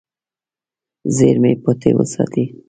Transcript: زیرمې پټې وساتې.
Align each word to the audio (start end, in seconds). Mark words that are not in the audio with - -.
زیرمې 1.15 1.51
پټې 1.63 1.91
وساتې. 1.97 2.43